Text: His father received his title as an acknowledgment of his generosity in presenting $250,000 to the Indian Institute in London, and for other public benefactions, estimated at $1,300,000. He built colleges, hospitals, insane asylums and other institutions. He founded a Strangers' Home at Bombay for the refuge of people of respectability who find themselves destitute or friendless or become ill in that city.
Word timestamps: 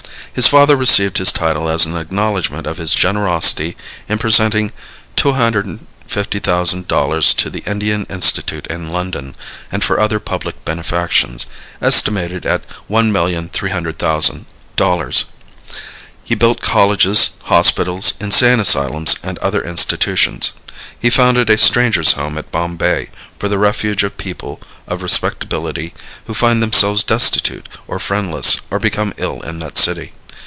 His 0.33 0.47
father 0.47 0.77
received 0.77 1.17
his 1.17 1.33
title 1.33 1.67
as 1.67 1.85
an 1.85 1.97
acknowledgment 1.97 2.65
of 2.65 2.77
his 2.77 2.91
generosity 2.95 3.75
in 4.07 4.17
presenting 4.17 4.71
$250,000 5.17 7.35
to 7.35 7.49
the 7.49 7.59
Indian 7.69 8.05
Institute 8.05 8.65
in 8.67 8.93
London, 8.93 9.35
and 9.73 9.83
for 9.83 9.99
other 9.99 10.21
public 10.21 10.63
benefactions, 10.63 11.47
estimated 11.81 12.45
at 12.45 12.63
$1,300,000. 12.89 15.25
He 16.23 16.33
built 16.35 16.61
colleges, 16.61 17.31
hospitals, 17.43 18.13
insane 18.21 18.61
asylums 18.61 19.17
and 19.21 19.37
other 19.39 19.61
institutions. 19.61 20.53
He 20.97 21.09
founded 21.09 21.49
a 21.49 21.57
Strangers' 21.57 22.13
Home 22.13 22.37
at 22.37 22.53
Bombay 22.53 23.09
for 23.37 23.49
the 23.49 23.57
refuge 23.59 24.01
of 24.03 24.17
people 24.17 24.61
of 24.87 25.03
respectability 25.03 25.93
who 26.25 26.33
find 26.33 26.63
themselves 26.63 27.03
destitute 27.03 27.67
or 27.85 27.99
friendless 27.99 28.57
or 28.69 28.79
become 28.79 29.13
ill 29.17 29.41
in 29.41 29.59
that 29.59 29.77
city. 29.77 30.13